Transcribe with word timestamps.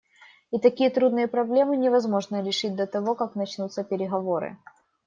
И 0.49 0.57
такие 0.57 0.89
трудные 0.89 1.27
проблемы 1.27 1.77
невозможно 1.77 2.41
решить 2.41 2.73
до 2.75 2.87
того, 2.87 3.13
как 3.13 3.35
начнутся 3.35 3.83
переговоры. 3.83 4.57